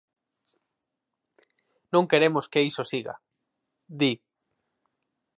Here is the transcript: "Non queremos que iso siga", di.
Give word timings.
"Non 1.93 2.09
queremos 2.11 2.45
que 2.51 2.65
iso 2.69 2.83
siga", 2.91 3.13
di. 3.99 4.13